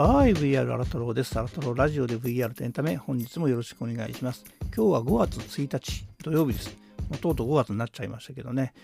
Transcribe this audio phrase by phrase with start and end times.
[0.00, 1.36] はい、VR アラトロです。
[1.40, 4.44] アラトロラジオで VR とエンタメ、本日もよろしくお願いします。
[4.72, 6.68] 今日は5月1日土曜日です。
[7.10, 8.74] もうとうとう5月になっちゃいましたけどね。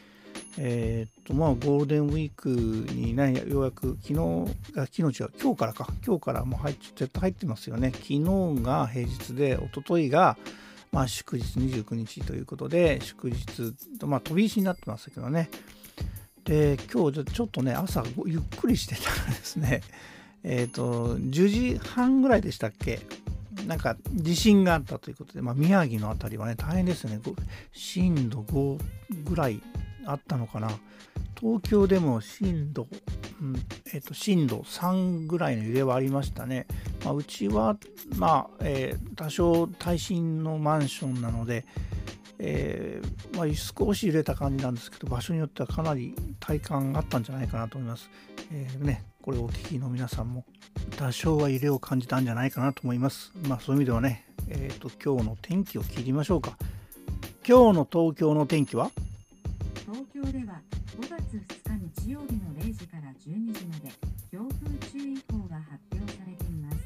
[0.59, 4.19] えーっと、まあ、ゴールデンウィークにね、ようやく昨日、
[4.77, 7.93] あ昨日違う、今日からか、今日からもう入っ絶対入ってますよね。
[7.93, 8.21] 昨日
[8.65, 10.37] が平日で、一昨日が、
[10.91, 15.49] まあ、祝日29日ということで、祝日と、まあ、飛び石になってますけどね。
[16.43, 19.81] で、今日ちょっとね、朝ゆっくりしてたらですね、
[20.45, 23.01] えっ、と、10時半ぐらいでしたっけ？
[23.67, 27.21] なんか地震があったということで、まあ、宮城の辺りはね、大変ですよね。
[27.73, 28.81] 震度5
[29.25, 29.63] ぐらい
[30.07, 30.69] あったのかな。
[31.41, 32.87] 東京でも震度、
[33.41, 33.57] うん
[33.93, 36.67] えー、と震度3ぐらいの揺れはありましたね。
[37.05, 37.77] まあ、うちは、
[38.17, 41.65] まあえー、多少耐震のマンションなので、
[42.39, 48.11] えー、まあ、少し揺れた感じなんですけど、場所によってはかなり体感があったんじゃないかなと思います。
[48.53, 50.45] えー、ね、これをお聞きの皆さんも
[50.97, 53.33] 多少は揺れを感じたんじゃないかなと思います。
[53.49, 56.59] まあそういう意味ではね、えっ、ー、と今日の天気を聞いてみましょうか。
[57.47, 58.91] 今日の東京の天気は？
[59.87, 60.61] 東京では
[60.99, 63.93] 5月2日日曜日の0時から12時まで
[64.31, 66.77] 強風注意報が発表されています。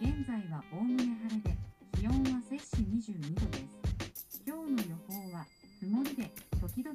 [0.00, 1.56] 現在はおおむね晴れで
[2.00, 3.81] 気温は摂氏22度です。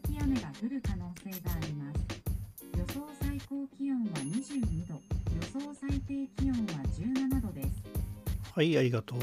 [0.03, 1.99] 々雨が降る可能性があります。
[2.77, 7.69] 予想最高気温は22度、予想最低気温は17度です。
[8.53, 9.19] はい、ありがとう。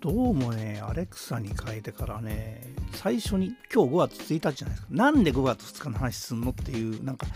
[0.00, 4.88] どうもね、アレクサに変えてからね、最初に今日5月1日じゃないですか。
[4.90, 7.26] なんで5月2日の話すんのっていう、なんか、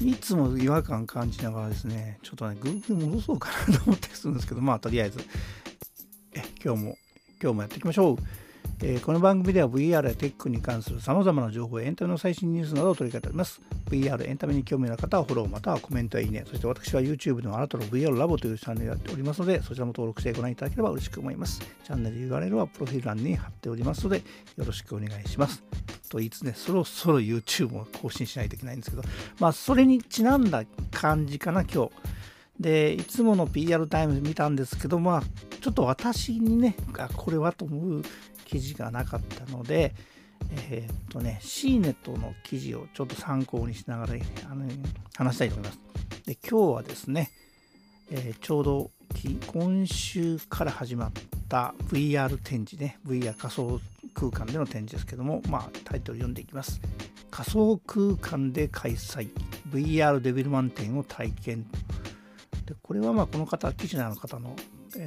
[0.00, 5.20] いつも違和感感じながらですね、ちょっとね、Google 戻そうかなと思ったりするんですけど、まあ、とりあえず、
[6.34, 6.98] え今日も、
[7.40, 8.41] 今日もやっていきましょう。
[8.84, 13.60] え、この番組では VR やテックに関する様々な情報やエンタメの最新ニュースなどを取り上げております。
[13.88, 16.42] VR、エンタメに興味のある方はフォローまたはコメントやいいね。
[16.48, 21.60] そして私は YouTube のあなたの VR ラボというチャンネルをやっておりますので、そちらも登録してご覧いただければ嬉しく思います。
[21.60, 25.62] チャンネル URL はプロフィール欄に貼っておりますので、よろしくお願いします。
[26.08, 29.04] と言いつつね、そろそろ YouTube も更新しないといけないんですけど、
[29.38, 31.92] まあ、それにちなんだ感じかな、今日。
[32.62, 35.22] で、いつもの PR タイム見たんですけど、まあ、
[35.60, 38.02] ちょっと私にね、あこれはと思う
[38.46, 39.94] 記事がなかったので、
[40.70, 44.66] えー、っとね、CNET の記事をちょっと参考にしながら、ねあの
[45.16, 45.78] 話したいと思います。
[46.24, 47.30] で、今日はですね、
[48.10, 48.90] えー、ちょうど
[49.46, 51.12] 今週から始まっ
[51.48, 53.80] た VR 展示ね、VR 仮想
[54.14, 56.80] 空間での展示ですけども、まあ、タイトル読んでいきます。
[57.30, 59.30] 仮想空間で開催
[59.70, 61.66] VR デビルマン展を体験
[62.72, 64.56] でこれはまあこの方記事の方の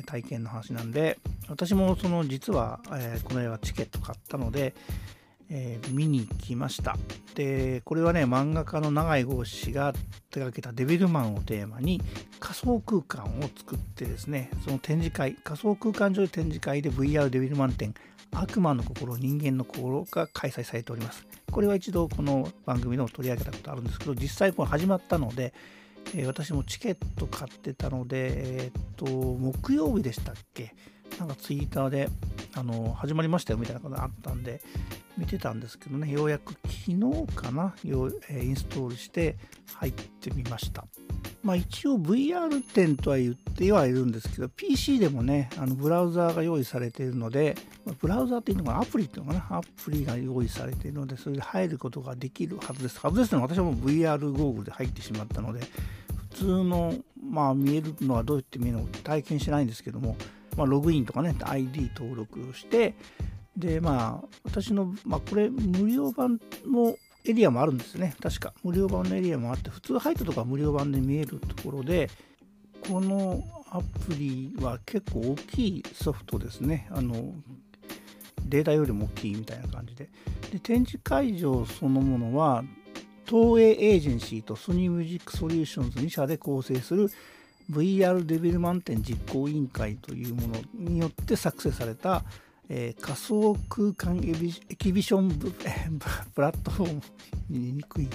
[0.05, 1.17] 体験の話なんで
[1.49, 4.73] 私もその実は、えー、この映画チケット買ったので、
[5.49, 6.95] えー、見に来ました。
[7.33, 9.93] でこれはね漫画家の永井豪氏が
[10.29, 12.01] 手掛けたデビルマンをテーマに
[12.39, 17.93] 仮想空間を作ってですねその展示会仮想空間上で展示会で VR デビルマン展
[18.31, 21.25] 悪魔の心人間の心が開催されております。
[21.51, 25.53] これは一度この番組でも取り上げたことあるんですけど実際これ始まったので
[26.13, 30.75] え、私もチケット買ってたので、え、っと、木曜日でしたっけ？
[31.19, 32.09] なんかツイッターで、
[32.55, 34.61] あの、始まりましたよみたいなことがあったんで、
[35.17, 39.37] 見てたんですけどね、ようやく昨日かな、よえ、インストールして
[39.75, 40.85] 入ってみました。
[41.45, 47.55] まあ一応 VR 点とは言ってはいるんですけど、PC でもね、あのブラウザーが用意されているので、
[48.01, 52.99] ブラウザーっていうのがアプリっていうのかな、アプリが用意されているので、それで入ることができるはずです。
[52.99, 55.59] はずですね、私はもう VR ゴーグルで入ってしまったので、
[56.31, 60.17] 普通の、まあ、見えるのはどうやって見えるのか体験しないんですけども、
[60.57, 62.95] まあ、ログインとかね、ID 登録をして、
[63.55, 66.95] で、まあ、私の、まあ、これ、無料版の
[67.27, 68.15] エリアもあるんですね。
[68.21, 68.53] 確か。
[68.63, 72.09] 無料版のエリアもあって、普通入ったとこは無料版で見えるところで、
[72.87, 76.87] このアプリは結構大きいソフトですね。
[76.91, 77.33] あの、
[78.45, 80.09] データよりも大きいみたいな感じで。
[80.51, 82.63] で、展示会場そのものは、
[83.25, 87.09] 東映エージェンシーとソニーミュージックソリューションズ2社で構成する
[87.71, 92.23] VR デビルマン展実行委員会というものによって作成された、
[92.69, 95.29] えー、仮想空間エキビション
[96.33, 97.01] プラットフォーム
[97.49, 98.09] ににくい、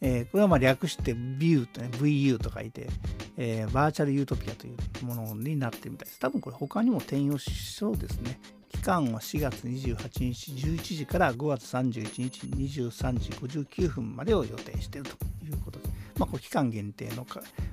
[0.00, 2.88] えー、これはまあ略して VIEW と、ね、VU と書いて、
[3.36, 6.18] えー、バーチャルユートピアというものになってるみたいです。
[6.18, 8.40] 多分これ他にも転用しそうですね。
[8.68, 15.94] 期間は4月28日11時から5月31日23時59分までを予定しているということで。
[16.18, 17.26] まあ、これ期間限定の、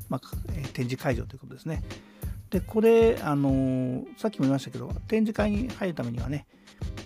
[0.09, 1.83] まあ、展示会場ということですね。
[2.51, 6.45] で、これ、あのー、さっきも言いましたけど、展示会に入るためにはね、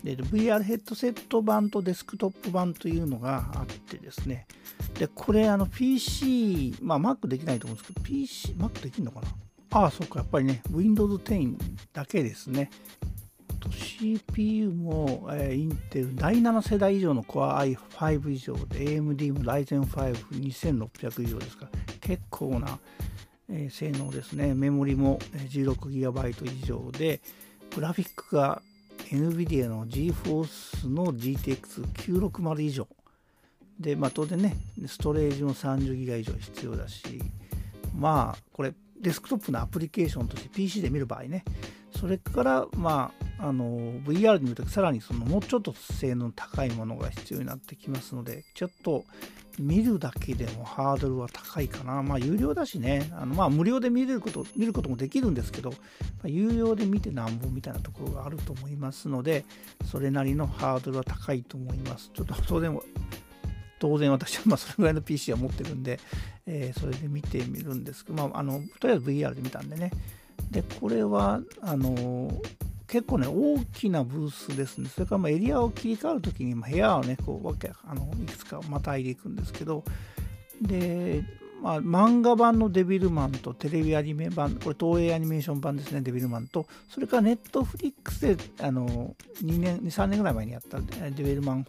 [0.03, 4.47] VR ヘッドセット版とデスクトップ版というのがあってですね、
[5.00, 9.27] で、これ、あの、PC、まあ、Mac できないと思うんですけど、PC、Mac できるのかな？
[9.71, 11.57] ああ、そっか、やっぱりね、Windows 10
[11.94, 12.69] だけですね。
[13.71, 22.80] CPU も、えー、インテル第7世代以上の Core i5 以上で AMD も Ryzen 52600以上ですから結構な、
[23.50, 24.53] えー、性能ですね。
[24.53, 25.19] メモリも
[25.50, 27.21] 16GB 以上で
[27.75, 28.62] グラフィックが
[29.09, 32.88] NVIDIA の GForce の GTX960 以上。
[33.80, 34.56] で、まあ、当然ね
[34.88, 37.21] ストレージも 30GB 以上必要だし
[37.94, 41.44] まあこれデスクトップのアプリケーションとして PC で見る場合ね
[42.00, 49.03] それからまああの VR で見るとさらにそのもうちょっと性能高いものが必要になってきますのでちょっと
[49.60, 52.04] 見るだけでもハードルは高いかな。
[52.04, 53.10] まあ有料だしね。
[53.13, 55.75] あのまあ無料で見れること見ることもできるんですけど、ま
[56.25, 59.46] あ、有料で見てなんぼみたいなところがあると思いますので
[59.86, 62.12] それなりのハードルは高いと思います。
[62.13, 62.78] ちょっと当然
[63.80, 66.00] 当然私はまあそれぐらいの PC は持ってるんで、
[66.46, 69.92] えー、それで見てみるんですけど、まあ、あのとりあえず VR で見たんでね。
[70.52, 72.30] でこれはあの
[72.95, 74.88] 結構ね、大きなブースですね。
[74.88, 79.83] それからまエリアを切り替わるときに部屋をね、こう、わけ、あの、いくつかまたいでいくんですけど、
[80.62, 81.21] で、
[81.62, 89.13] まあ、漫画版のデビルマンとテレビアニメ版、これ東映アニメーション版ですね、デビルマンと、それからネットフリックスで、あの、
[89.44, 91.68] 2年、2、3年ぐらい前にやったデビルマン、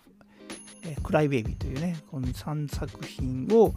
[0.85, 3.75] えクライベイビーというね、この3作品を、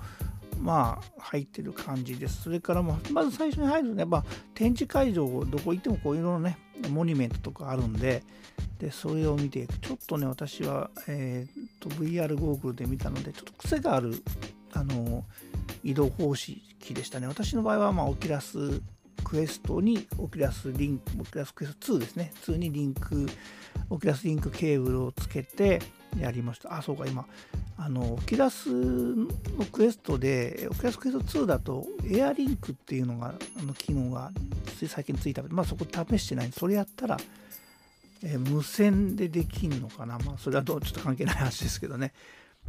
[0.59, 2.44] まあ入ってる感じです。
[2.44, 4.23] それからままず最初に入るとね、まあ、
[4.53, 6.57] 展示会場どこ行ってもこういうのね、
[6.89, 8.23] モニュメントとかあるんで、
[8.79, 14.23] でそれを見ていく、ちょっとね、私は、えー、と VR ゴーグルで見たので、ちょっと癖がある
[14.73, 15.23] あの
[15.83, 17.27] 移動方式でしたね。
[17.27, 18.81] 私の場合は、まあ、オキラス
[19.23, 22.31] Quest に Oculus Link、 Oculus Quest 2ですね。
[22.45, 23.27] 2にリンク、
[23.89, 25.81] Oculus Link ケーブルをつけて
[26.19, 26.75] やりました。
[26.75, 27.25] あ、そうか、今、
[27.81, 29.27] あの、 Oculus の
[29.71, 34.31] Quest で、 Oculus Quest 2だと、 Air Link っていうのが、あの機能が
[34.77, 37.17] つい最近ついたまあそこ試してないんで、それやったら、
[38.21, 40.19] えー、無線でできんのかな。
[40.19, 42.11] まあそれはどうちょっと関係ない話ですけどね。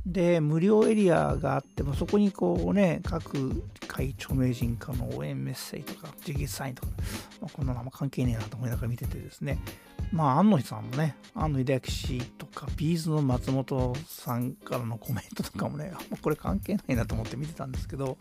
[0.06, 6.88] で、無料エリアがあっても、そこにこうね、各界著名人からの応援メッセージとか、直筆サインとか、
[7.41, 9.58] まあ、こんなのも関係ねえなと思いながら見ててですね、
[10.12, 18.17] まあ、安野さんもね、安野秀明氏とか、ビーズの松本さんからのコメントとかもね、あんまこれ関係ないなと思って見てたんですけど、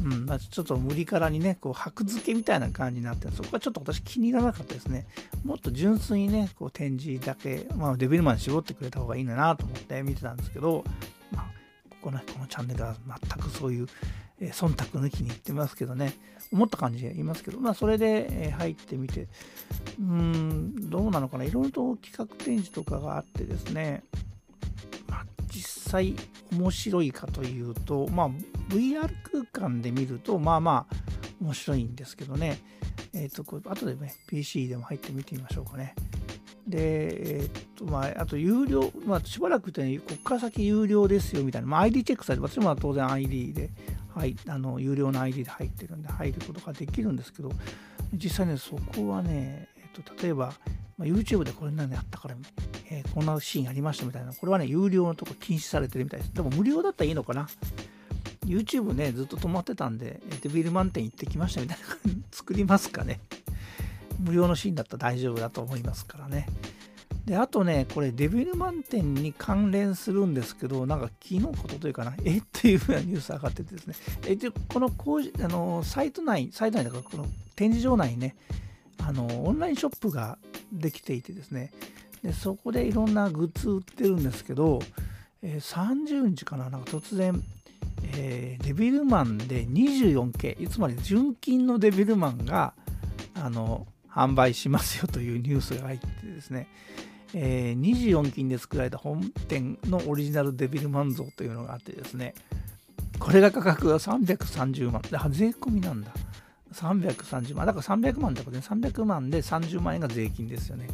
[0.00, 5.06] うんまあ、ちょっと無理からにね、こう、箔付けみたいな感じになって、そこはちょっと私気に入らなかったですね。
[5.44, 10.84] もっと純粋にね、こう展示だけ、まあ、デビルマン絞ってくれた方がいいんだなと思って見てたんですけど、
[11.30, 11.50] まあ、
[11.90, 13.86] ここね、このチャンネルは全くそういう、
[14.40, 16.14] えー、忖度抜きに言ってますけどね、
[16.52, 24.02] 思った感じで言いますけど、まあ、それで、えー、入ってみて、うーん、どうなのかな、いろいろと企画展示とかがあってですね、
[25.52, 26.16] 実際
[26.50, 28.30] 面白いかというと、まあ、
[28.70, 30.96] VR 空間で見ると、まあまあ、
[31.42, 32.58] 面白いんですけどね、
[33.12, 35.94] えっ、ー、と、これ後でね、PC でも入ってみてみましょうかね。
[36.66, 43.70] で、えっ、と、まあ、あと有料、まあ、しばらくってね、ここから先有料ですよみたいな、まあ、ID チェックされて、私も当然 ID で、
[44.14, 47.50] はい、あの有料の ID で入ってるんで、入ることができるんですけど、
[48.14, 50.54] 実際ね、そこはね、えっ、と、例えば、
[50.96, 52.36] ま、YouTube でこれなんであったから、
[52.92, 56.34] えー、こんなシーンありましたみたいな、これはね、有料のとこ禁止されてるみたいです。
[56.34, 57.48] でも無料だったらいいのかな。
[58.44, 62.22] YouTube ね、ずっと止まってたんで、デビル満点行ってきましたみたいな感じ。
[62.30, 63.20] 作りますかね。
[64.18, 66.46] 無料のシーンだったら大丈夫だと思いますからね。
[67.24, 72.38] で、あとね、これデビル満点に関連するんですけど、なんか昨日ことというかな、え？
[72.38, 73.94] っていうふうなニュース上がっててですね、
[74.26, 78.36] えでこの工事あのサイト内、サイト内だから、この展示場内にね、
[78.98, 80.36] あのオンラインショップが
[80.72, 81.72] できていてですね、
[82.22, 84.80] でそこでいろんなグッズ売ってるんですけど、
[85.42, 87.42] えー、30日かな、なんか突然、
[88.14, 92.74] えー、デビルマンで 24K、つまり純金のデビルマンが
[93.34, 96.68] あの販売しますよ というニュースが入ってですね、
[97.34, 102.34] えー、24金で作られた本店のオリジナルデビルマン像というのがあってですね、
[103.18, 105.02] これが価格が330万。
[105.12, 106.12] あ、税込みなんだ。
[106.72, 107.66] 330万。
[107.66, 108.62] だから300万ってことね。
[108.66, 110.88] 300万で30万円が税金ですよね。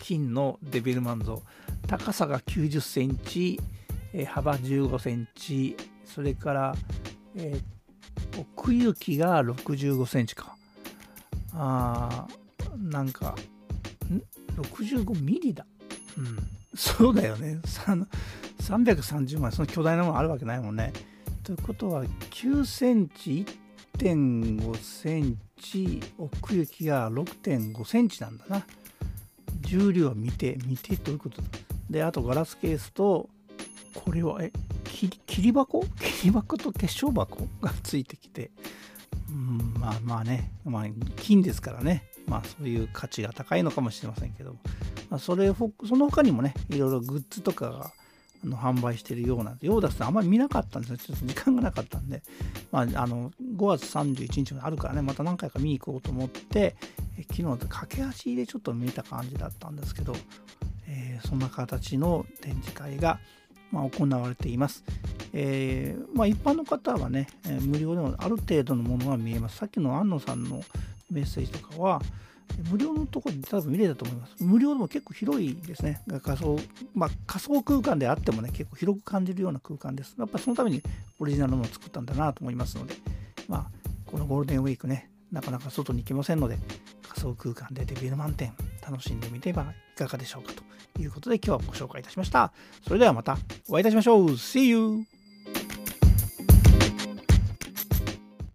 [0.00, 1.42] 金のデビルマン像。
[1.86, 3.60] 高さが90センチ、
[4.26, 6.74] 幅15センチ、それから、
[7.36, 10.56] えー、奥行きが65センチか。
[11.52, 13.34] あー、なんか、
[14.10, 14.22] ん
[14.60, 15.66] ?65 ミリだ。
[16.18, 16.38] うん。
[16.74, 17.60] そうだよね。
[17.64, 20.92] 330万、その巨大なものあるわけないもんね。
[21.42, 23.44] ということは、9センチ、
[23.98, 28.66] 1.5センチ、奥行きが6.5センチなんだな。
[29.70, 31.40] 重量は見て、見てどういうこと。
[31.88, 33.28] で、あとガラスケースと、
[33.94, 34.52] これは、え、
[34.84, 35.84] 切り箱？
[36.00, 37.46] 切り箱と結晶箱？
[37.62, 38.50] がついてきて、
[39.28, 40.84] うん、まあまあね、まあ、
[41.16, 44.58] 金ですからね、まあそういう価値が高いのかもしれませんけども、
[45.08, 47.92] まあ、それその他にもね、いろいろグッズとかが
[48.42, 50.96] あの販売してるようなんで、ヨーダスさんあんまり見なかったんですよ。
[50.98, 52.22] ちょっと時間がなかったんで、
[52.72, 56.76] まあ、あの5月31日まであるからね、また何回か見に行こうと思って、
[57.18, 60.14] え昨日駆け足でちょっと見た感じだったんですけど、
[60.86, 63.20] えー、そんな形の展示会が、
[63.70, 64.84] まあ、行われています。
[65.32, 69.58] えー、まあ、一般の方はね、え、無料でもある程度のものが見えます。
[69.58, 70.62] さっきの安野さんの
[71.10, 72.02] メッセージとかは、
[72.70, 74.34] 無料のところで多分見れたと思います。
[74.40, 76.02] 無料でも結構広いですね。
[76.22, 76.58] 仮想、
[76.94, 80.14] まあ、仮想空間であってもね、結構広く感じるような空間です。
[80.18, 80.82] やっぱそのために
[81.18, 82.94] オリジナルのものを作ったんだなと思いますので、
[83.48, 83.70] まあ、
[84.06, 86.58] このゴールデンウィークね、なかなか外に行けませんので、
[87.08, 88.52] 仮想空間でデビル満点
[88.82, 90.52] 楽しんでみてはいかがでしょうか
[90.94, 92.52] ということで今日はご紹介いたしました。
[92.86, 93.38] それではまた
[93.68, 94.30] お会いいたしましょう。
[94.30, 95.19] See you!